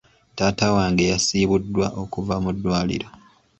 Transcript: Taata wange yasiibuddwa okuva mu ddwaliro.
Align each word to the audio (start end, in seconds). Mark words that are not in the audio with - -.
Taata 0.35 0.67
wange 0.75 1.03
yasiibuddwa 1.11 1.85
okuva 2.01 2.35
mu 2.43 2.51
ddwaliro. 2.55 3.07